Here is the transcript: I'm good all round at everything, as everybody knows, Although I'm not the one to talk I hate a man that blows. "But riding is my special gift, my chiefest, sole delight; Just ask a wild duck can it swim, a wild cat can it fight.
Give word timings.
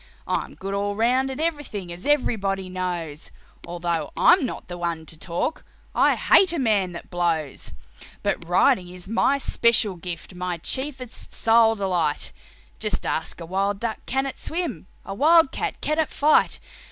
I'm 0.25 0.55
good 0.55 0.73
all 0.73 0.95
round 0.95 1.29
at 1.29 1.39
everything, 1.39 1.91
as 1.91 2.07
everybody 2.07 2.69
knows, 2.69 3.29
Although 3.67 4.09
I'm 4.17 4.47
not 4.47 4.67
the 4.67 4.75
one 4.79 5.05
to 5.05 5.15
talk 5.15 5.63
I 5.93 6.15
hate 6.15 6.51
a 6.53 6.57
man 6.57 6.93
that 6.93 7.11
blows. 7.11 7.71
"But 8.23 8.49
riding 8.49 8.89
is 8.89 9.07
my 9.07 9.37
special 9.37 9.93
gift, 9.97 10.33
my 10.33 10.57
chiefest, 10.57 11.35
sole 11.35 11.75
delight; 11.75 12.33
Just 12.79 13.05
ask 13.05 13.39
a 13.39 13.45
wild 13.45 13.79
duck 13.79 13.99
can 14.07 14.25
it 14.25 14.39
swim, 14.39 14.87
a 15.05 15.13
wild 15.13 15.51
cat 15.51 15.79
can 15.81 15.99
it 15.99 16.09
fight. 16.09 16.59